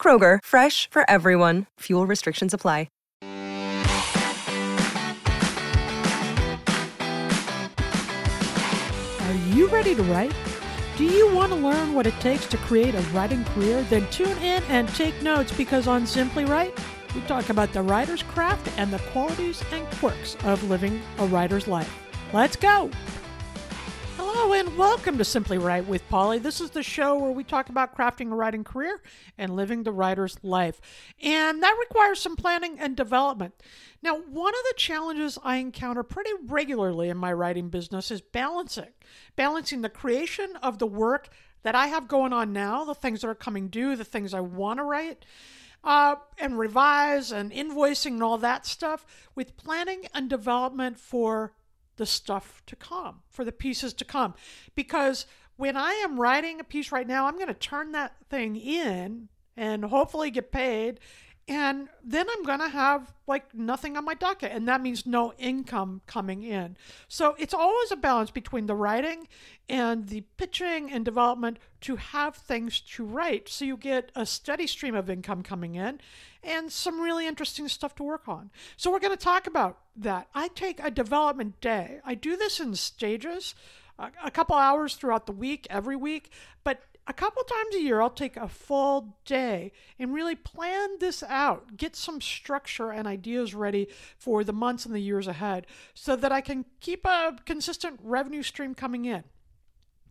[0.00, 1.66] Kroger, fresh for everyone.
[1.80, 2.88] Fuel restrictions apply.
[9.28, 10.34] Are you ready to write?
[10.96, 13.82] Do you want to learn what it takes to create a writing career?
[13.82, 16.72] Then tune in and take notes because on Simply Write,
[17.14, 21.68] we talk about the writer's craft and the qualities and quirks of living a writer's
[21.68, 21.94] life.
[22.32, 22.90] Let's go!
[24.30, 26.38] Hello and welcome to Simply Write with Polly.
[26.38, 29.00] This is the show where we talk about crafting a writing career
[29.38, 30.82] and living the writer's life.
[31.22, 33.54] And that requires some planning and development.
[34.02, 38.90] Now, one of the challenges I encounter pretty regularly in my writing business is balancing.
[39.34, 41.30] Balancing the creation of the work
[41.62, 44.40] that I have going on now, the things that are coming due, the things I
[44.40, 45.24] want to write,
[45.82, 51.54] uh, and revise and invoicing and all that stuff, with planning and development for
[51.98, 54.34] the stuff to come, for the pieces to come.
[54.74, 58.56] Because when I am writing a piece right now, I'm going to turn that thing
[58.56, 61.00] in and hopefully get paid.
[61.48, 64.52] And then I'm going to have like nothing on my docket.
[64.52, 66.76] And that means no income coming in.
[67.08, 69.28] So it's always a balance between the writing
[69.66, 73.48] and the pitching and development to have things to write.
[73.48, 76.00] So you get a steady stream of income coming in
[76.42, 78.50] and some really interesting stuff to work on.
[78.76, 80.28] So we're going to talk about that.
[80.34, 82.00] I take a development day.
[82.04, 83.54] I do this in stages,
[83.98, 86.30] a, a couple hours throughout the week, every week,
[86.62, 91.22] but a couple times a year, I'll take a full day and really plan this
[91.22, 93.88] out, get some structure and ideas ready
[94.18, 98.42] for the months and the years ahead so that I can keep a consistent revenue
[98.42, 99.24] stream coming in.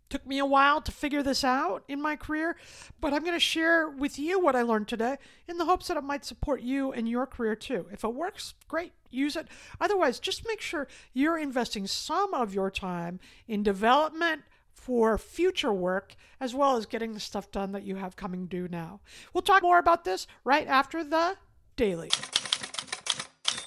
[0.09, 2.55] Took me a while to figure this out in my career,
[2.99, 5.97] but I'm going to share with you what I learned today in the hopes that
[5.97, 7.87] it might support you in your career too.
[7.91, 9.49] If it works, great, use it.
[9.81, 14.43] Otherwise, just make sure you're investing some of your time in development
[14.77, 18.67] for future work as well as getting the stuff done that you have coming due
[18.67, 18.99] now.
[19.33, 21.35] We'll talk more about this right after the
[21.75, 22.09] daily.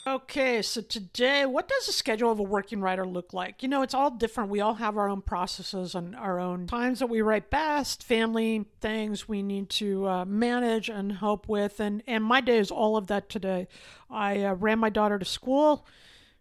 [0.06, 3.62] Okay, so today, what does the schedule of a working writer look like?
[3.62, 4.48] You know, it's all different.
[4.48, 8.64] We all have our own processes and our own times that we write best, family
[8.80, 11.80] things we need to uh, manage and help with.
[11.80, 13.68] And, and my day is all of that today.
[14.08, 15.86] I uh, ran my daughter to school.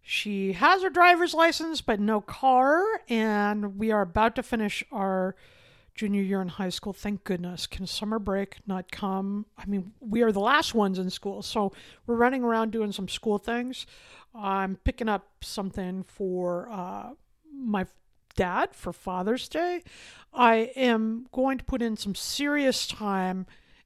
[0.01, 2.83] She has her driver's license, but no car.
[3.07, 5.35] And we are about to finish our
[5.99, 6.93] junior year in high school.
[6.93, 7.67] Thank goodness.
[7.67, 9.45] Can summer break not come?
[9.57, 11.73] I mean, we are the last ones in school, so
[12.07, 13.85] we're running around doing some school things.
[14.33, 17.09] I'm picking up something for uh,
[17.53, 17.85] my
[18.35, 19.83] dad for Father's Day.
[20.33, 23.45] I am going to put in some serious time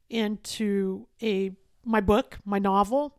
[0.09, 1.51] into a
[1.83, 3.17] my book, my novel.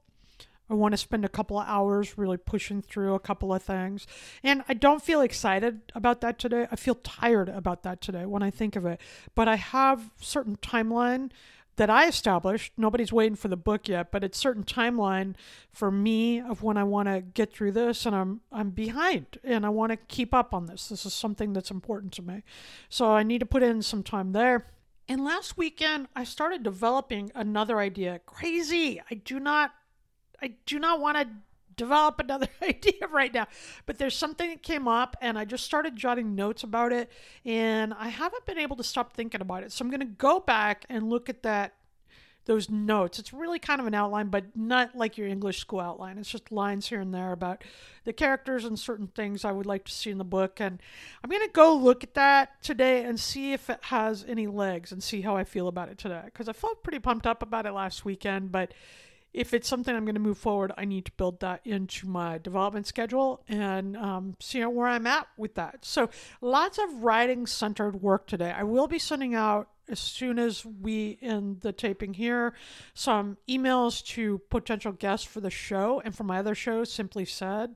[0.69, 4.07] I want to spend a couple of hours really pushing through a couple of things.
[4.43, 6.67] And I don't feel excited about that today.
[6.71, 9.01] I feel tired about that today when I think of it.
[9.35, 11.31] But I have certain timeline
[11.77, 12.73] that I established.
[12.77, 15.35] Nobody's waiting for the book yet, but it's certain timeline
[15.73, 19.67] for me of when I want to get through this and I'm I'm behind and
[19.67, 20.89] I want to keep up on this.
[20.89, 22.43] This is something that's important to me.
[22.89, 24.67] So I need to put in some time there.
[25.09, 28.21] And last weekend I started developing another idea.
[28.25, 29.03] Crazy.
[29.11, 29.75] I do not
[30.45, 31.27] I do not want to
[31.77, 33.47] develop another idea right now.
[33.87, 37.11] But there's something that came up and I just started jotting notes about it
[37.45, 39.73] and I haven't been able to stop thinking about it.
[39.73, 41.75] So I'm going to go back and look at that
[42.47, 43.19] those notes.
[43.19, 46.19] It's really kind of an outline, but not like your English school outline.
[46.19, 47.65] It's just lines here and there about
[48.05, 50.61] the characters and certain things I would like to see in the book.
[50.61, 50.79] And
[51.23, 54.93] I'm going to go look at that today and see if it has any legs
[54.93, 56.21] and see how I feel about it today.
[56.27, 58.75] Because I felt pretty pumped up about it last weekend, but
[59.35, 62.39] if it's something I'm going to move forward, I need to build that into my
[62.39, 65.85] development schedule and um, see where I'm at with that.
[65.85, 66.09] So,
[66.41, 68.55] lots of writing centered work today.
[68.57, 72.55] I will be sending out as soon as we end the taping here
[72.95, 77.75] some emails to potential guests for the show and for my other shows, Simply Said.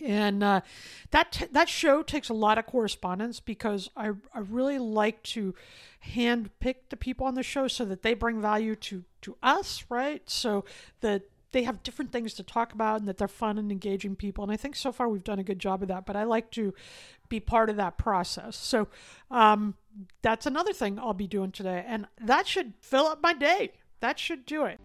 [0.00, 0.60] And uh,
[1.10, 5.54] that t- that show takes a lot of correspondence because I, I really like to
[6.00, 9.84] hand pick the people on the show so that they bring value to, to us,
[9.88, 10.28] right?
[10.28, 10.64] So
[11.00, 11.22] that
[11.52, 14.42] they have different things to talk about and that they're fun and engaging people.
[14.42, 16.50] And I think so far we've done a good job of that, but I like
[16.52, 16.74] to
[17.28, 18.56] be part of that process.
[18.56, 18.88] So
[19.30, 19.74] um,
[20.22, 21.84] that's another thing I'll be doing today.
[21.86, 23.72] And that should fill up my day.
[24.00, 24.80] That should do it.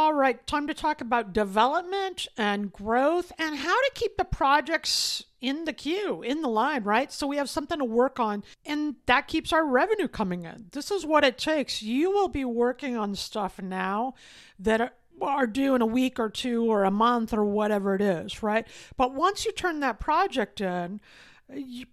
[0.00, 5.24] All right, time to talk about development and growth and how to keep the projects
[5.42, 7.12] in the queue, in the line, right?
[7.12, 10.68] So we have something to work on and that keeps our revenue coming in.
[10.72, 11.82] This is what it takes.
[11.82, 14.14] You will be working on stuff now
[14.58, 18.42] that are due in a week or two or a month or whatever it is,
[18.42, 18.66] right?
[18.96, 21.00] But once you turn that project in,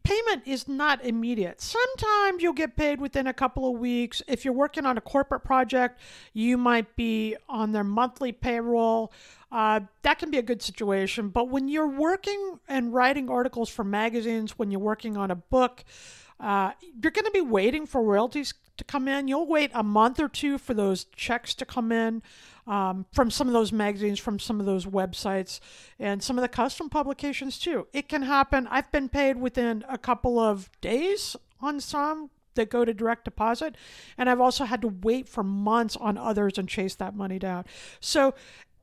[0.03, 1.61] payment is not immediate.
[1.61, 4.21] Sometimes you'll get paid within a couple of weeks.
[4.27, 5.99] If you're working on a corporate project,
[6.33, 9.11] you might be on their monthly payroll.
[9.51, 11.29] Uh, that can be a good situation.
[11.29, 15.83] But when you're working and writing articles for magazines, when you're working on a book,
[16.39, 16.71] uh,
[17.01, 19.27] you're going to be waiting for royalties to come in.
[19.27, 22.21] You'll wait a month or two for those checks to come in
[22.67, 25.59] um, from some of those magazines, from some of those websites,
[25.99, 27.87] and some of the custom publications too.
[27.93, 28.67] It can happen.
[28.69, 33.75] I've been paid within a couple of days on some that go to direct deposit,
[34.17, 37.65] and I've also had to wait for months on others and chase that money down.
[37.99, 38.33] So,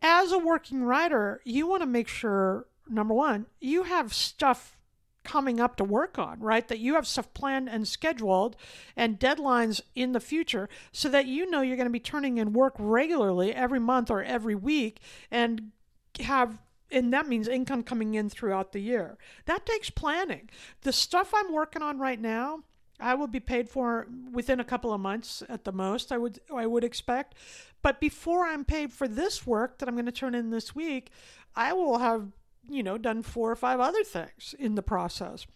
[0.00, 4.76] as a working writer, you want to make sure number one, you have stuff
[5.24, 6.66] coming up to work on, right?
[6.68, 8.56] That you have stuff planned and scheduled
[8.96, 12.52] and deadlines in the future so that you know you're going to be turning in
[12.52, 15.00] work regularly every month or every week
[15.30, 15.72] and
[16.20, 16.58] have
[16.90, 19.18] and that means income coming in throughout the year.
[19.46, 20.48] That takes planning.
[20.82, 22.60] The stuff I'm working on right now,
[23.00, 26.12] I will be paid for within a couple of months at the most.
[26.12, 27.34] I would I would expect.
[27.82, 31.10] But before I'm paid for this work that I'm going to turn in this week,
[31.56, 32.28] I will have
[32.68, 35.46] you know, done four or five other things in the process.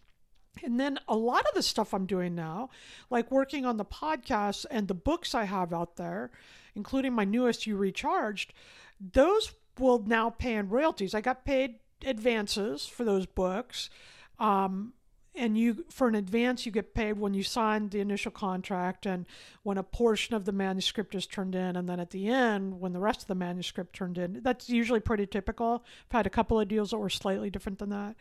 [0.64, 2.70] And then a lot of the stuff I'm doing now,
[3.10, 6.31] like working on the podcast and the books I have out there,
[6.75, 8.52] including my newest You Recharged,
[9.00, 11.14] those will now pay in royalties.
[11.14, 13.90] I got paid advances for those books.
[14.38, 14.94] Um,
[15.38, 19.25] and you for an advance you get paid when you sign the initial contract and
[19.62, 21.76] when a portion of the manuscript is turned in.
[21.76, 25.00] And then at the end when the rest of the manuscript turned in that's usually
[25.00, 25.85] pretty typical.
[26.11, 28.17] I've had a couple of deals that were slightly different than that.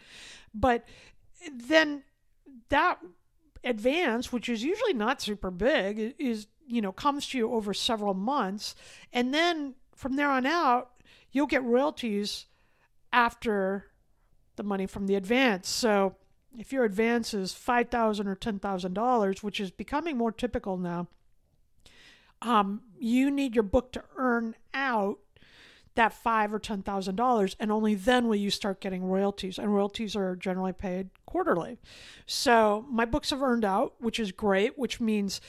[0.53, 0.85] But
[1.51, 2.03] then
[2.69, 2.99] that
[3.63, 8.13] advance which is usually not super big is you know comes to you over several
[8.13, 8.75] months.
[9.11, 10.91] And then from there on out
[11.31, 12.45] you'll get royalties
[13.11, 13.87] after
[14.55, 15.69] the money from the advance.
[15.69, 16.15] So
[16.57, 21.07] if your advance is 5,000 or $10,000, which is becoming more typical now,
[22.41, 25.19] um, you need your book to earn out
[25.95, 29.57] that five or ten thousand dollars, and only then will you start getting royalties.
[29.57, 31.79] And royalties are generally paid quarterly.
[32.27, 35.41] So my books have earned out, which is great, which means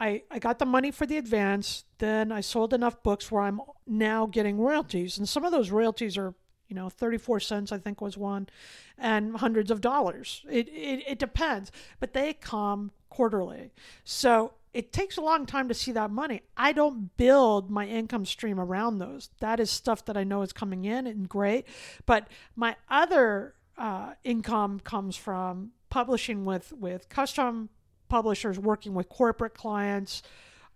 [0.00, 3.60] I, I got the money for the advance, then I sold enough books where I'm
[3.86, 5.16] now getting royalties.
[5.16, 6.34] And some of those royalties are
[6.72, 8.48] you know 34 cents i think was one
[8.96, 10.42] and hundreds of dollars.
[10.50, 11.70] It, it, it depends
[12.00, 13.72] but they come quarterly.
[14.04, 16.40] So it takes a long time to see that money.
[16.56, 19.28] I don't build my income stream around those.
[19.40, 21.66] That is stuff that i know is coming in and great
[22.06, 27.68] but my other uh, income comes from publishing with with custom
[28.08, 30.22] publishers working with corporate clients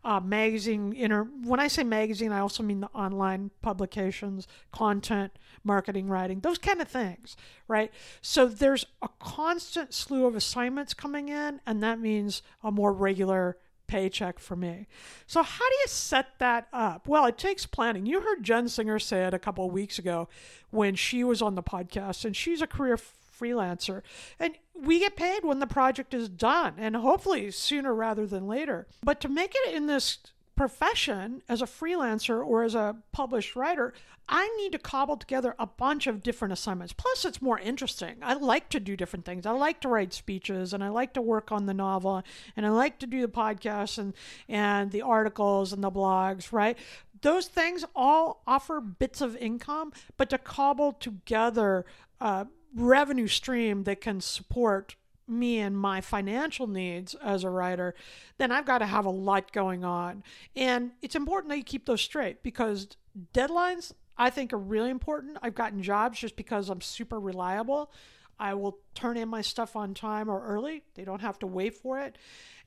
[0.06, 5.32] uh, magazine inter when i say magazine i also mean the online publications content
[5.64, 7.36] marketing writing those kind of things
[7.66, 12.92] right so there's a constant slew of assignments coming in and that means a more
[12.92, 14.86] regular paycheck for me.
[15.26, 17.06] So how do you set that up?
[17.06, 18.06] Well, it takes planning.
[18.06, 20.28] You heard Jen Singer say it a couple of weeks ago
[20.70, 22.98] when she was on the podcast and she's a career
[23.38, 24.02] freelancer.
[24.38, 28.87] And we get paid when the project is done, and hopefully sooner rather than later.
[29.02, 30.19] But to make it in this
[30.57, 33.93] profession as a freelancer or as a published writer,
[34.28, 36.93] I need to cobble together a bunch of different assignments.
[36.93, 38.16] Plus, it's more interesting.
[38.23, 39.47] I like to do different things.
[39.47, 42.23] I like to write speeches and I like to work on the novel
[42.57, 44.14] and I like to do the podcasts and,
[44.49, 46.76] and the articles and the blogs, right?
[47.23, 51.87] Those things all offer bits of income, but to cobble together
[52.21, 54.97] uh, revenue stream that can support
[55.28, 57.95] me and my financial needs as a writer,
[58.38, 60.23] then I've got to have a lot going on.
[60.54, 62.88] And it's important that you keep those straight because
[63.35, 65.38] deadlines, I think, are really important.
[65.42, 67.90] I've gotten jobs just because I'm super reliable.
[68.38, 71.75] I will turn in my stuff on time or early, they don't have to wait
[71.75, 72.18] for it.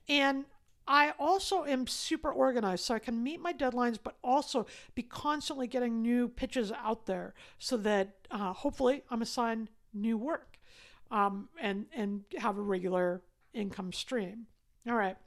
[0.09, 0.45] And
[0.87, 5.67] I also am super organized, so I can meet my deadlines, but also be constantly
[5.67, 10.59] getting new pitches out there so that uh, hopefully I'm assigned new work
[11.11, 13.21] um, and, and have a regular
[13.53, 14.47] income stream.
[14.87, 15.17] All right.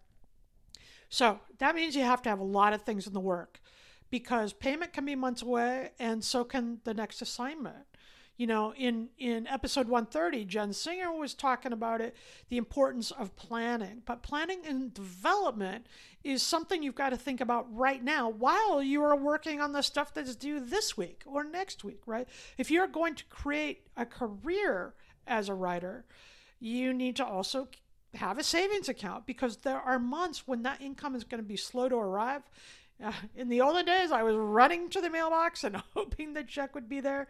[1.08, 3.60] So that means you have to have a lot of things in the work
[4.10, 7.86] because payment can be months away and so can the next assignment
[8.36, 12.16] you know, in, in episode 130, Jen Singer was talking about it,
[12.48, 14.02] the importance of planning.
[14.04, 15.86] But planning and development
[16.24, 19.82] is something you've got to think about right now while you are working on the
[19.82, 22.28] stuff that's due this week or next week, right?
[22.56, 24.94] If you're going to create a career
[25.26, 26.04] as a writer,
[26.58, 27.68] you need to also
[28.14, 31.56] have a savings account because there are months when that income is going to be
[31.56, 32.42] slow to arrive.
[33.02, 36.74] Uh, in the olden days, I was running to the mailbox and hoping the check
[36.74, 37.28] would be there.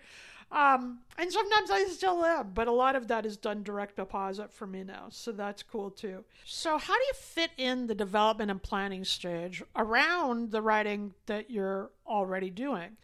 [0.52, 4.52] Um, and sometimes I still am, but a lot of that is done direct deposit
[4.52, 5.06] for me now.
[5.09, 6.25] So that's cool too.
[6.44, 11.50] So, how do you fit in the development and planning stage around the writing that
[11.50, 12.99] you're already doing?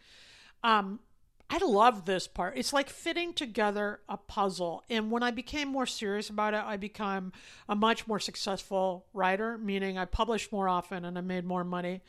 [0.63, 0.99] Um,
[1.49, 2.55] I love this part.
[2.55, 4.83] It's like fitting together a puzzle.
[4.87, 7.31] And when I became more serious about it, I became
[7.67, 12.01] a much more successful writer, meaning I published more often and I made more money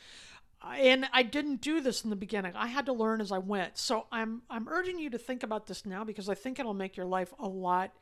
[0.63, 2.53] and I didn't do this in the beginning.
[2.55, 3.79] I had to learn as I went.
[3.79, 6.97] So I'm I'm urging you to think about this now because I think it'll make
[6.97, 7.93] your life a lot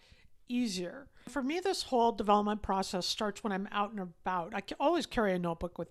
[0.48, 1.08] easier.
[1.28, 4.54] For me, this whole development process starts when I'm out and about.
[4.54, 5.88] I always carry a notebook with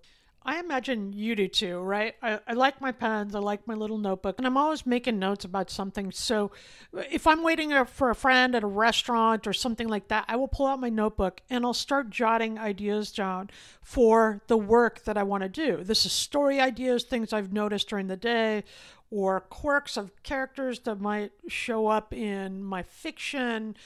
[0.48, 2.14] I imagine you do too, right?
[2.22, 5.44] I, I, like my pens, I like my little notebook, and I'm always making notes
[5.44, 6.10] about something.
[6.10, 6.52] So
[7.10, 10.36] if I'm waiting uh, for a friend at a restaurant or something like that, I
[10.36, 13.50] will pull out my notebook and I'll start jotting ideas down
[13.82, 15.84] for the work that I want to do.
[15.84, 18.64] This is story ideas, things I've noticed during the day,
[19.10, 23.76] or quirks of characters that might show up in my fiction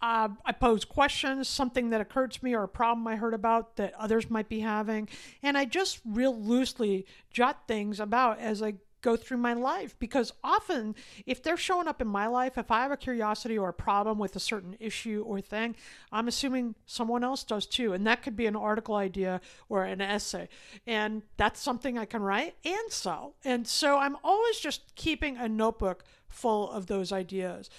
[0.00, 3.76] uh, I pose questions, something that occurred to me or a problem I heard about
[3.76, 5.08] that others might be having.
[5.42, 10.32] And I just real loosely jot things about as I go through my life because
[10.42, 13.72] often if they're showing up in my life if i have a curiosity or a
[13.72, 15.74] problem with a certain issue or thing
[16.10, 17.92] i'm assuming someone else does too.
[17.92, 20.48] And that could be an article idea or an essay.
[20.86, 23.34] And that's something i can write and sell.
[23.44, 27.70] And so i'm always just keeping a notebook full of those ideas.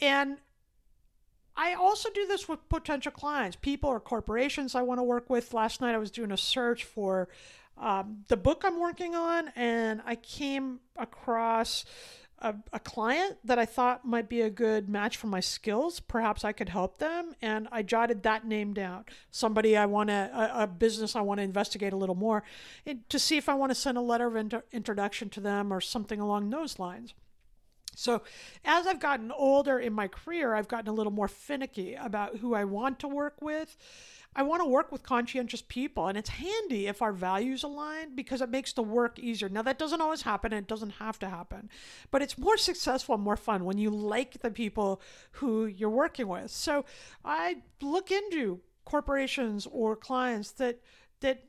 [0.00, 0.38] And
[1.56, 5.54] I also do this with potential clients, people or corporations I want to work with.
[5.54, 7.28] Last night I was doing a search for
[7.78, 11.84] um, the book I'm working on, and I came across
[12.38, 15.98] a, a, client that I thought might be a good match for my skills.
[15.98, 19.04] Perhaps I could help them, and I jotted that name down.
[19.30, 22.44] Somebody I want to, a, a business I want to investigate a little more
[22.84, 25.72] and to see if I want to send a letter of inter- introduction to them
[25.72, 27.14] or something along those lines.
[27.96, 28.22] So,
[28.64, 32.54] as I've gotten older in my career, I've gotten a little more finicky about who
[32.54, 33.76] I want to work with.
[34.36, 38.40] I want to work with conscientious people, and it's handy if our values align because
[38.40, 39.48] it makes the work easier.
[39.48, 41.70] Now, that doesn't always happen, and it doesn't have to happen,
[42.10, 45.00] but it's more successful and more fun when you like the people
[45.32, 46.50] who you're working with.
[46.50, 46.84] So,
[47.24, 50.80] I look into corporations or clients that
[51.20, 51.42] that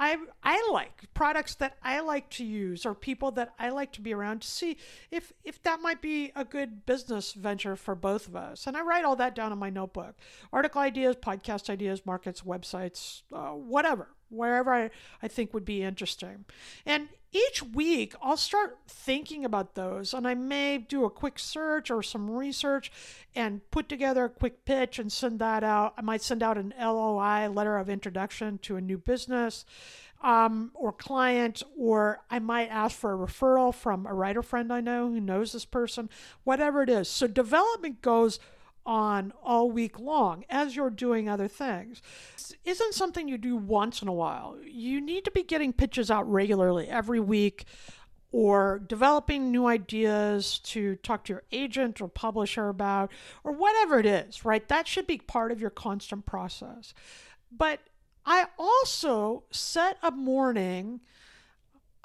[0.00, 4.00] I I like products that I like to use or people that I like to
[4.00, 4.78] be around to see
[5.10, 8.66] if if that might be a good business venture for both of us.
[8.66, 10.16] And I write all that down in my notebook:
[10.52, 14.90] article ideas, podcast ideas, markets, websites, uh, whatever, wherever I,
[15.22, 16.46] I think would be interesting.
[16.86, 21.90] And each week I'll start thinking about those and I may do a quick search
[21.90, 22.90] or some research
[23.34, 25.94] and put together a quick pitch and send that out.
[25.96, 29.64] I might send out an LOI, letter of introduction to a new business
[30.22, 34.80] um, or client, or I might ask for a referral from a writer friend I
[34.80, 36.10] know who knows this person,
[36.44, 37.08] whatever it is.
[37.08, 38.38] So development goes
[38.86, 42.02] on all week long as you're doing other things.
[42.36, 44.56] This isn't something you do once in a while.
[44.64, 47.64] You need to be getting pitches out regularly every week
[48.32, 53.10] or developing new ideas to talk to your agent or publisher about
[53.42, 54.68] or whatever it is, right?
[54.68, 56.94] That should be part of your constant process.
[57.50, 57.80] But
[58.24, 61.00] I also set a morning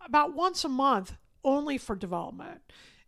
[0.04, 1.14] about once a month
[1.44, 2.62] only for development.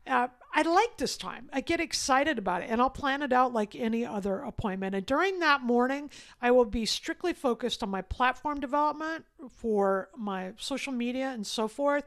[0.07, 1.49] Uh, I like this time.
[1.53, 4.95] I get excited about it and I'll plan it out like any other appointment.
[4.95, 6.09] And during that morning,
[6.41, 11.67] I will be strictly focused on my platform development for my social media and so
[11.67, 12.05] forth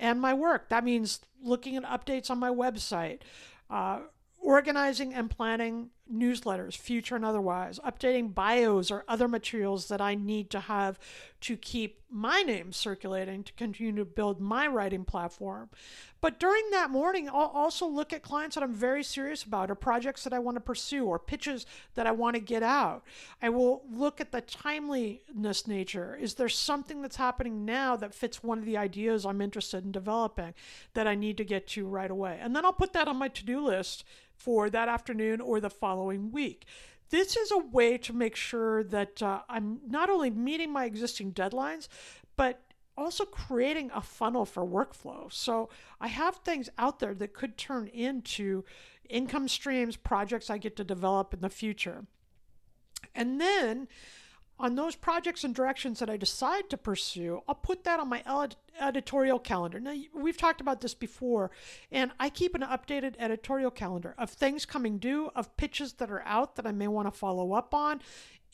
[0.00, 0.68] and my work.
[0.70, 3.20] That means looking at updates on my website,
[3.70, 4.00] uh,
[4.40, 10.50] organizing and planning newsletters, future and otherwise, updating bios or other materials that I need
[10.50, 10.98] to have
[11.42, 15.70] to keep my name circulating to continue to build my writing platform.
[16.20, 19.74] But during that morning, I'll also look at clients that I'm very serious about or
[19.74, 23.02] projects that I want to pursue or pitches that I want to get out.
[23.40, 26.16] I will look at the timeliness nature.
[26.20, 29.90] Is there something that's happening now that fits one of the ideas I'm interested in
[29.90, 30.54] developing
[30.94, 32.38] that I need to get to right away?
[32.40, 34.04] And then I'll put that on my to do list
[34.42, 36.66] for that afternoon or the following week
[37.12, 41.34] this is a way to make sure that uh, I'm not only meeting my existing
[41.34, 41.88] deadlines,
[42.36, 42.62] but
[42.96, 45.30] also creating a funnel for workflow.
[45.30, 45.68] So
[46.00, 48.64] I have things out there that could turn into
[49.10, 52.06] income streams, projects I get to develop in the future.
[53.14, 53.88] And then
[54.58, 58.22] on those projects and directions that I decide to pursue, I'll put that on my
[58.80, 59.80] editorial calendar.
[59.80, 61.50] Now, we've talked about this before,
[61.90, 66.22] and I keep an updated editorial calendar of things coming due, of pitches that are
[66.24, 68.00] out that I may want to follow up on,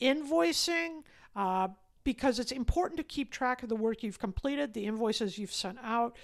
[0.01, 1.03] invoicing,
[1.35, 1.67] uh,
[2.03, 5.77] because it's important to keep track of the work you've completed, the invoices you've sent
[5.83, 6.15] out,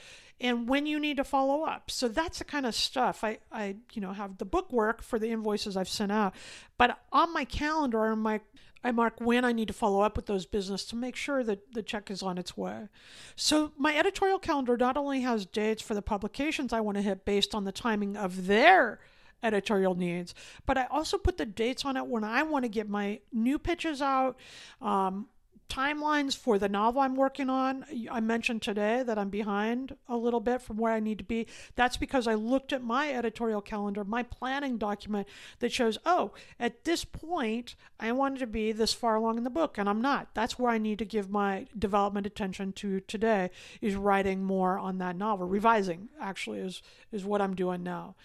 [0.42, 1.92] and when you need to follow up.
[1.92, 5.20] So that's the kind of stuff I, I you know, have the book work for
[5.20, 6.34] the invoices I've sent out.
[6.78, 8.42] But on my calendar, on my
[8.86, 11.74] I mark when I need to follow up with those business to make sure that
[11.74, 12.88] the check is on its way.
[13.36, 17.26] So my editorial calendar not only has dates for the publications I want to hit
[17.26, 19.00] based on the timing of their
[19.42, 20.36] editorial needs,
[20.68, 23.58] but I also put the dates on it when I want to get my new
[23.58, 24.38] pitches out,
[24.84, 25.30] um,
[25.70, 27.86] timelines for the novel I'm working on.
[28.12, 31.48] I mentioned today that I'm behind a little bit from where I need to be.
[31.76, 35.28] That's because I looked at my editorial calendar, my planning document
[35.60, 39.50] that shows, oh, at this point, I wanted to be this far along in the
[39.50, 40.34] book, and I'm not.
[40.34, 43.50] That's where I need to give my development attention to today,
[43.82, 45.48] is writing more on that novel.
[45.48, 46.82] Revising, actually, is,
[47.12, 48.16] is what I'm doing now.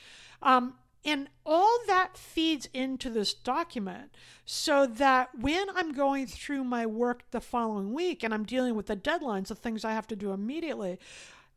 [0.43, 4.15] Um, and all that feeds into this document
[4.45, 8.87] so that when I'm going through my work the following week and I'm dealing with
[8.87, 10.99] the deadlines, the things I have to do immediately,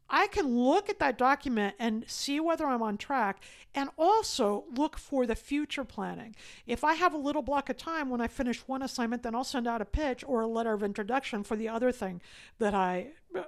[0.09, 4.97] I can look at that document and see whether I'm on track and also look
[4.97, 6.35] for the future planning.
[6.67, 9.43] If I have a little block of time when I finish one assignment, then I'll
[9.43, 12.21] send out a pitch or a letter of introduction for the other thing
[12.59, 13.43] that I uh,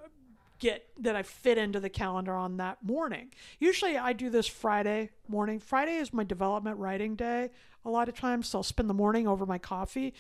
[0.66, 3.32] get that I fit into the calendar on that morning.
[3.60, 5.60] Usually I do this Friday morning.
[5.60, 7.52] Friday is my development writing day.
[7.86, 10.16] A lot of times so I'll spend the morning over my coffee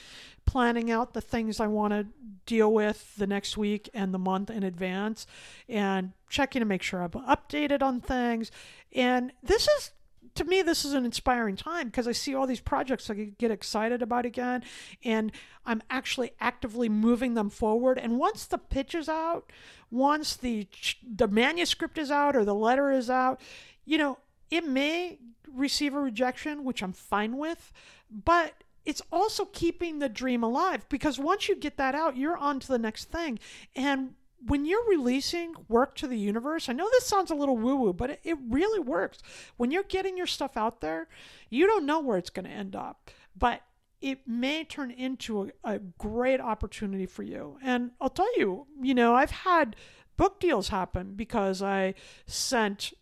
[0.45, 2.05] planning out the things I want to
[2.45, 5.25] deal with the next week and the month in advance
[5.67, 8.51] and checking to make sure I'm updated on things.
[8.93, 9.91] And this is
[10.33, 13.51] to me, this is an inspiring time because I see all these projects I get
[13.51, 14.63] excited about again,
[15.03, 15.31] and
[15.65, 17.97] I'm actually actively moving them forward.
[17.99, 19.51] And once the pitch is out,
[19.91, 20.67] once the
[21.03, 23.39] the manuscript is out or the letter is out,
[23.85, 25.19] you know, it may
[25.53, 27.71] receive a rejection, which I'm fine with,
[28.09, 32.59] but it's also keeping the dream alive because once you get that out, you're on
[32.59, 33.39] to the next thing.
[33.75, 34.13] And
[34.45, 37.93] when you're releasing work to the universe, I know this sounds a little woo woo,
[37.93, 39.19] but it, it, really works.
[39.57, 41.07] When you're getting your stuff out there,
[41.49, 43.61] you don't know where it's going to end up, but
[44.01, 47.57] it may turn into a, a great opportunity for you.
[47.63, 49.75] And I'll tell you, you know, I've had
[50.15, 51.95] book deals happen because I
[52.27, 52.93] sent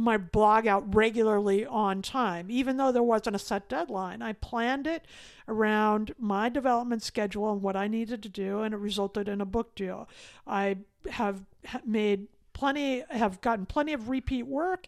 [0.00, 4.22] my blog out regularly on time, even though there wasn't a set deadline.
[4.22, 5.04] I planned it
[5.46, 9.46] around my development schedule and what I needed to do, and it resulted in a
[9.46, 10.08] book deal.
[10.46, 10.78] I
[11.10, 11.42] have
[11.84, 14.86] made plenty, have gotten plenty of repeat work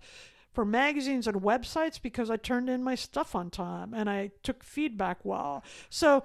[0.52, 4.62] for magazines and websites because I turned in my stuff on time and I took
[4.62, 5.64] feedback well.
[5.88, 6.24] So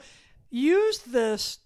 [0.49, 1.59] use this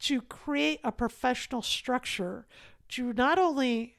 [0.00, 2.46] to create a professional structure
[2.90, 3.97] to not only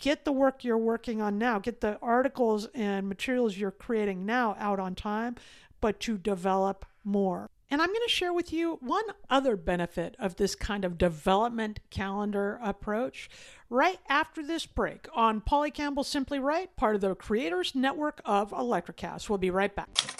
[0.00, 4.56] get the work you're working on now, get the articles and materials you're creating now
[4.58, 5.36] out on time,
[5.80, 7.48] but to develop more.
[7.72, 11.78] And I'm going to share with you one other benefit of this kind of development
[11.90, 13.30] calendar approach
[13.68, 18.50] right after this break on Polly Campbell Simply Write, part of the Creators Network of
[18.50, 19.28] Electrocast.
[19.28, 20.19] We'll be right back.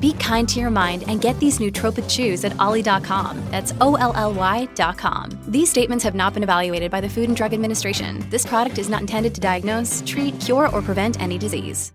[0.00, 3.42] Be kind to your mind and get these nootropic chews at olly.com.
[3.50, 5.38] That's O L L Y.com.
[5.48, 8.26] These statements have not been evaluated by the Food and Drug Administration.
[8.30, 11.92] This product is not intended to diagnose, treat, cure, or prevent any disease.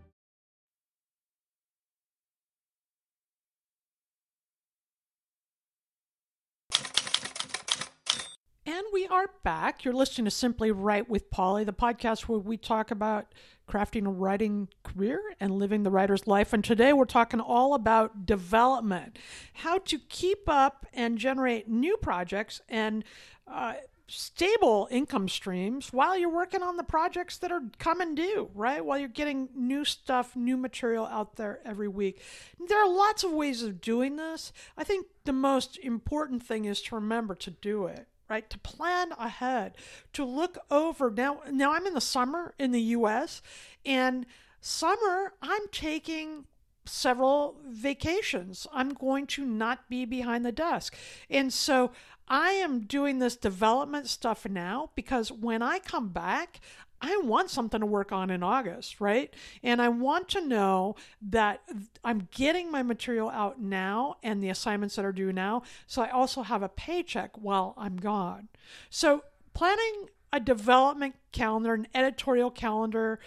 [8.66, 9.84] And we are back.
[9.84, 13.34] You're listening to Simply Write with Polly, the podcast where we talk about
[13.72, 16.52] crafting a writing career and living the writer's life.
[16.52, 19.18] And today we're talking all about development,
[19.54, 23.06] how to keep up and generate new projects and
[23.48, 23.76] uh,
[24.08, 28.84] stable income streams while you're working on the projects that are coming due, right?
[28.84, 32.22] While you're getting new stuff, new material out there every week.
[32.68, 34.52] There are lots of ways of doing this.
[34.78, 39.12] I think the most important thing is to remember to do it right to plan
[39.20, 39.76] ahead
[40.14, 41.12] to look over.
[41.12, 43.42] Now now i'm in the summer in the us
[43.86, 44.26] and
[44.62, 46.46] summer i'm taking
[46.84, 48.66] several vacations.
[48.74, 50.96] I'm going to not be behind the desk.
[51.30, 51.92] And so
[52.28, 56.62] i am doing this development stuff now because when i come back
[57.02, 59.34] I want something to work on in August, right?
[59.64, 60.96] And I want to know
[61.30, 61.62] that
[62.04, 65.64] I'm getting my material out now and the assignments that are due now.
[65.88, 68.50] So I also have a paycheck while I'm gone.
[68.90, 73.20] So planning a development calendar, an editorial calendar,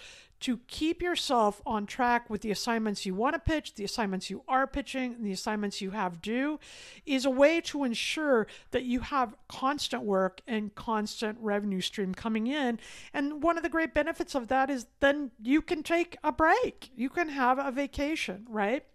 [0.45, 4.43] to keep yourself on track with the assignments you want to pitch, the assignments you
[4.47, 6.59] are pitching, and the assignments you have due
[7.03, 12.45] is a way to ensure that you have constant work and constant revenue stream coming
[12.45, 12.79] in.
[13.11, 16.91] And one of the great benefits of that is then you can take a break,
[16.95, 18.85] you can have a vacation, right?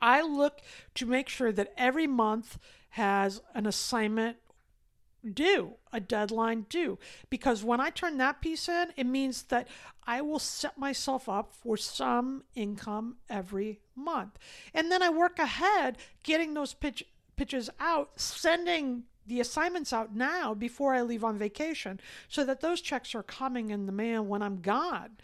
[0.00, 0.62] I look
[0.94, 4.38] to make sure that every month has an assignment
[5.32, 6.98] due, a deadline due.
[7.30, 9.68] Because when I turn that piece in, it means that
[10.06, 14.38] I will set myself up for some income every month.
[14.74, 17.04] And then I work ahead getting those pitch,
[17.36, 22.80] pitches out, sending the assignments out now before I leave on vacation so that those
[22.80, 25.16] checks are coming in the mail when I'm gone.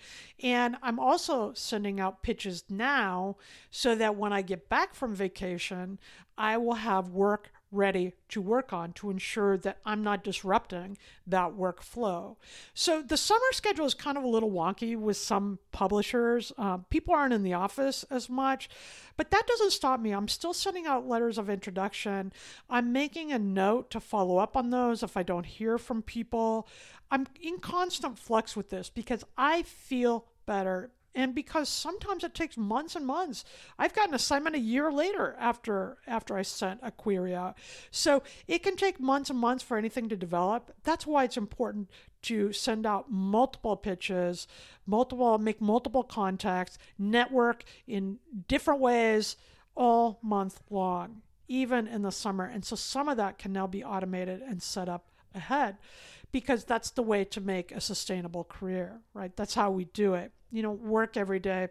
[0.43, 3.37] And I'm also sending out pitches now
[3.71, 5.99] so that when I get back from vacation,
[6.39, 11.53] I will have work ready to work on to ensure that I'm not disrupting that
[11.53, 12.37] workflow.
[12.75, 16.53] So the summer schedule is kind of a little wonky with some publishers.
[16.59, 18.69] Uh, people aren't in the office as much,
[19.17, 20.13] but that doesn't stop me.
[20.13, 22.33] I'm still sending out letters of introduction.
[22.69, 26.67] I'm making a note to follow up on those if I don't hear from people.
[27.11, 32.57] I'm in constant flux with this because I feel better and because sometimes it takes
[32.57, 33.45] months and months.
[33.79, 37.57] I've got an assignment a year later after after i sent a query out.
[37.91, 40.73] So it can take months and months for anything to develop.
[40.85, 41.91] That's why it's important
[42.23, 44.47] to send out multiple pitches
[44.87, 48.19] multiple make multiple contacts network in
[48.49, 49.37] different ways
[49.75, 52.45] all month long even in the summer.
[52.45, 55.77] And so some of that can now be automated and set up ahead
[56.33, 60.33] because that's the way to make a sustainable career right that's how we do it
[60.51, 61.69] you know, work every day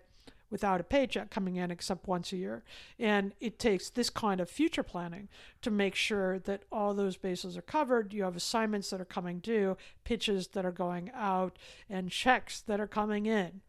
[0.49, 2.63] without a paycheck coming in except once a year.
[2.97, 5.27] And it takes this kind of future planning
[5.61, 8.13] to make sure that all those bases are covered.
[8.13, 12.79] You have assignments that are coming due, pitches that are going out, and checks that
[12.79, 13.61] are coming in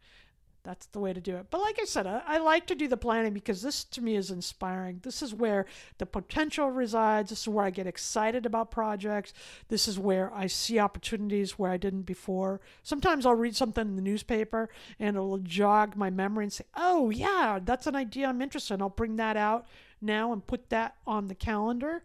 [0.63, 1.47] that's the way to do it.
[1.49, 4.15] But like I said, I, I, like to do the planning because this to me
[4.15, 4.99] is inspiring.
[5.03, 5.65] This is where
[5.97, 7.29] the potential resides.
[7.29, 9.33] This is where I get excited about projects.
[9.69, 12.61] This is where I see opportunities where I didn't before.
[12.83, 14.69] Sometimes I'll read something in the newspaper
[14.99, 18.81] and it'll jog my memory and say, oh, yeah, that's an idea I'm interested in.
[18.81, 19.65] I'll bring that out
[20.01, 22.03] now and put that on the calendar.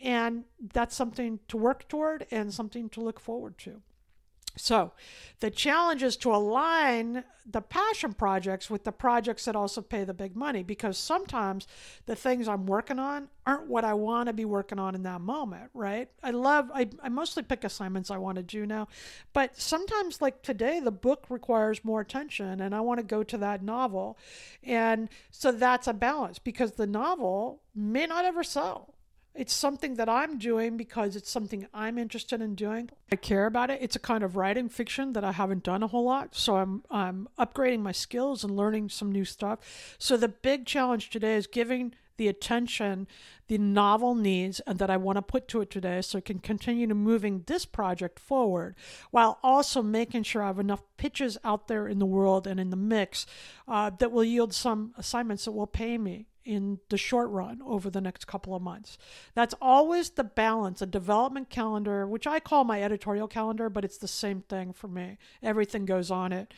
[0.00, 3.82] And that's something to work toward and something to look forward to.
[4.56, 4.92] So,
[5.40, 10.14] the challenge is to align the passion projects with the projects that also pay the
[10.14, 11.66] big money because sometimes
[12.06, 15.20] the things I'm working on aren't what I want to be working on in that
[15.20, 16.08] moment, right?
[16.22, 18.88] I love, I, I mostly pick assignments I want to do now,
[19.34, 23.38] but sometimes, like today, the book requires more attention and I want to go to
[23.38, 24.18] that novel.
[24.64, 28.95] And so that's a balance because the novel may not ever sell
[29.36, 32.90] it's something that I'm doing because it's something I'm interested in doing.
[33.12, 33.80] I care about it.
[33.82, 36.82] It's a kind of writing fiction that I haven't done a whole lot, so I'm
[36.90, 39.58] I'm upgrading my skills and learning some new stuff.
[39.98, 43.06] So the big challenge today is giving the attention
[43.48, 46.38] the novel needs and that I want to put to it today so it can
[46.38, 48.74] continue to moving this project forward
[49.10, 52.70] while also making sure I have enough pitches out there in the world and in
[52.70, 53.26] the mix
[53.68, 57.90] uh, that will yield some assignments that will pay me in the short run over
[57.90, 58.96] the next couple of months.
[59.34, 63.98] That's always the balance, a development calendar, which I call my editorial calendar, but it's
[63.98, 65.18] the same thing for me.
[65.42, 66.54] Everything goes on it.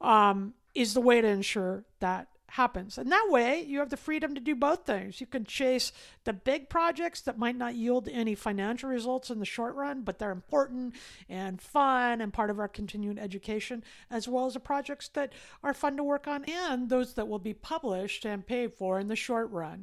[0.00, 2.98] Um, is the way to ensure that happens.
[2.98, 5.22] And that way, you have the freedom to do both things.
[5.22, 5.90] You can chase
[6.24, 10.18] the big projects that might not yield any financial results in the short run, but
[10.18, 10.94] they're important
[11.30, 15.72] and fun and part of our continuing education, as well as the projects that are
[15.72, 19.16] fun to work on and those that will be published and paid for in the
[19.16, 19.80] short run.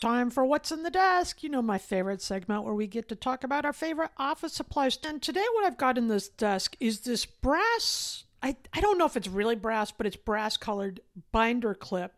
[0.00, 1.42] Time for What's in the Desk.
[1.42, 4.96] You know, my favorite segment where we get to talk about our favorite office supplies.
[5.04, 9.06] And today, what I've got in this desk is this brass I, I don't know
[9.06, 11.00] if it's really brass, but it's brass colored
[11.32, 12.14] binder clip.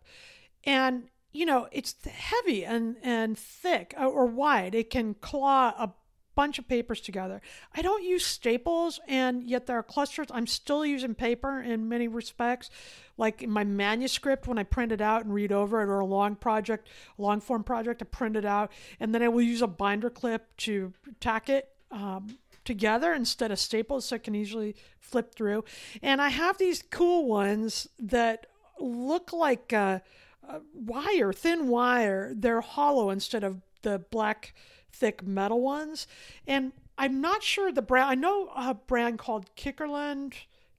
[0.64, 4.74] And, you know, it's heavy and, and thick uh, or wide.
[4.74, 5.92] It can claw a
[6.35, 7.42] bunch of papers together.
[7.74, 10.28] I don't use staples, and yet there are clusters.
[10.30, 12.70] I'm still using paper in many respects.
[13.18, 16.06] Like in my manuscript, when I print it out and read over it, or a
[16.06, 19.66] long project, long form project, I print it out, and then I will use a
[19.66, 21.68] binder clip to tack it.
[21.90, 25.64] Um, together instead of staples so it can easily flip through.
[26.03, 28.46] And I have these cool ones that
[28.79, 30.03] look like a,
[30.48, 32.33] a wire, thin wire.
[32.35, 34.55] They're hollow instead of the black,
[34.92, 36.07] thick metal ones.
[36.46, 40.35] And I'm not sure the brand, I know a brand called Kikkerland.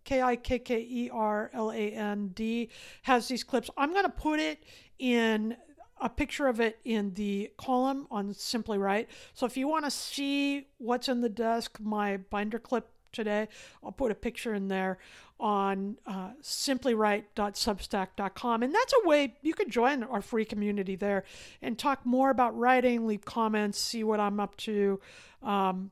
[0.05, 2.69] K I K K E R L A N D
[3.03, 3.69] has these clips.
[3.77, 4.61] I'm going to put it
[4.99, 5.55] in
[6.03, 9.07] a picture of it in the column on Simply Write.
[9.33, 13.47] So if you want to see what's in the desk, my binder clip today,
[13.81, 14.97] I'll put a picture in there
[15.39, 18.63] on uh, simplywrite.substack.com.
[18.63, 21.23] And that's a way you can join our free community there
[21.61, 24.99] and talk more about writing, leave comments, see what I'm up to.
[25.41, 25.91] Um,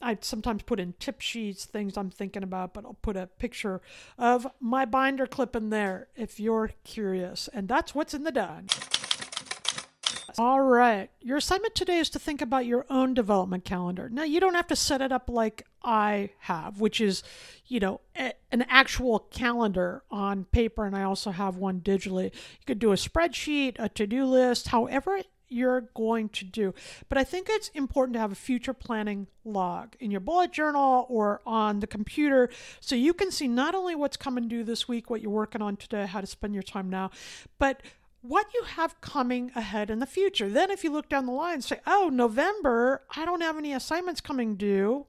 [0.00, 3.80] I sometimes put in tip sheets, things I'm thinking about, but I'll put a picture
[4.16, 7.48] of my binder clip in there if you're curious.
[7.52, 8.68] And that's what's in the done.
[10.38, 11.10] All right.
[11.20, 14.08] Your assignment today is to think about your own development calendar.
[14.08, 17.24] Now, you don't have to set it up like I have, which is,
[17.66, 22.26] you know, a, an actual calendar on paper, and I also have one digitally.
[22.26, 26.74] You could do a spreadsheet, a to do list, however you're going to do.
[27.08, 31.06] But I think it's important to have a future planning log in your bullet journal
[31.08, 35.10] or on the computer so you can see not only what's coming due this week,
[35.10, 37.10] what you're working on today, how to spend your time now,
[37.58, 37.82] but
[38.22, 40.48] what you have coming ahead in the future.
[40.48, 43.72] Then, if you look down the line, and say, oh, November, I don't have any
[43.72, 45.06] assignments coming due.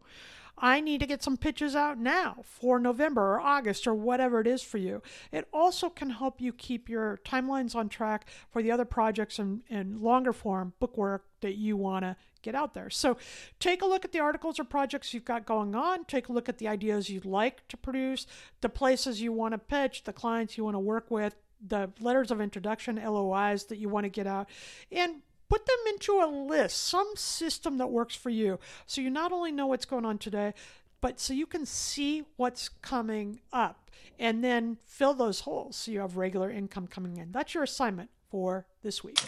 [0.61, 4.47] I need to get some pitches out now for November or August or whatever it
[4.47, 5.01] is for you.
[5.31, 9.61] It also can help you keep your timelines on track for the other projects and,
[9.69, 12.89] and longer form book work that you want to get out there.
[12.89, 13.17] So
[13.59, 16.05] take a look at the articles or projects you've got going on.
[16.05, 18.27] Take a look at the ideas you'd like to produce,
[18.61, 22.31] the places you want to pitch, the clients you want to work with, the letters
[22.31, 24.49] of introduction, LOIs that you want to get out,
[24.91, 28.59] and put them into a list, some system that works for you.
[28.85, 30.53] So you not only know what's going on today,
[31.01, 36.01] but so you can see what's coming up and then fill those holes so you
[36.01, 37.31] have regular income coming in.
[37.31, 39.19] That's your assignment for this week.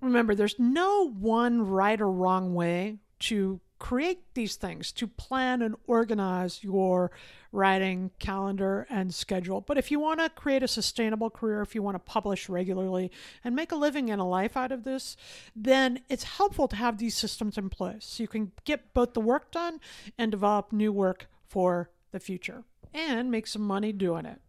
[0.00, 5.74] Remember, there's no one right or wrong way to create these things, to plan and
[5.88, 7.10] organize your
[7.50, 9.60] writing calendar and schedule.
[9.60, 13.10] But if you want to create a sustainable career, if you want to publish regularly
[13.42, 15.16] and make a living and a life out of this,
[15.56, 19.20] then it's helpful to have these systems in place so you can get both the
[19.20, 19.80] work done
[20.16, 22.62] and develop new work for the future
[22.94, 24.40] and make some money doing it.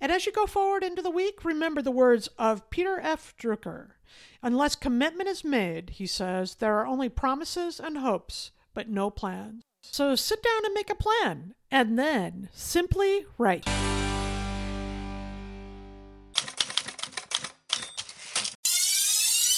[0.00, 3.34] And as you go forward into the week, remember the words of Peter F.
[3.38, 3.88] Drucker.
[4.42, 9.62] Unless commitment is made, he says, there are only promises and hopes but no plans.
[9.82, 13.64] So sit down and make a plan, and then simply write.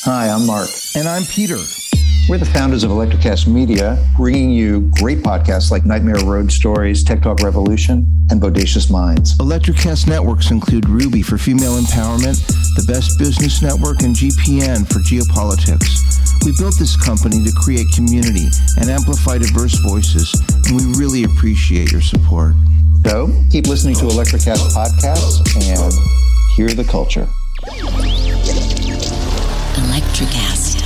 [0.05, 0.69] Hi, I'm Mark.
[0.97, 1.59] And I'm Peter.
[2.29, 7.21] We're the founders of Electrocast Media, bringing you great podcasts like Nightmare Road Stories, Tech
[7.23, 9.37] Talk Revolution, and Bodacious Minds.
[9.39, 12.45] Electrocast networks include Ruby for female empowerment,
[12.77, 16.12] the Best Business Network, and GPN for geopolitics.
[16.45, 20.35] We built this company to create community and amplify diverse voices,
[20.67, 22.55] and we really appreciate your support.
[23.07, 25.93] So keep listening to Electrocast podcasts and
[26.57, 27.29] hear the culture.
[29.77, 30.83] Electrocast.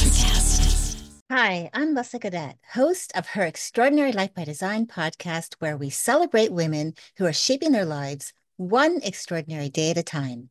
[1.31, 6.53] Hi, I'm Leslie Cadet, host of her Extraordinary Life by Design podcast, where we celebrate
[6.53, 10.51] women who are shaping their lives one extraordinary day at a time.